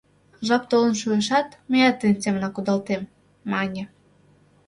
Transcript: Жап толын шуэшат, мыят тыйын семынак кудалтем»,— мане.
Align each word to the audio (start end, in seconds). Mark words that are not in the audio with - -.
Жап 0.47 0.63
толын 0.69 0.93
шуэшат, 1.01 1.47
мыят 1.69 1.95
тыйын 1.99 2.17
семынак 2.23 2.53
кудалтем»,— 2.55 3.11
мане. 3.51 3.83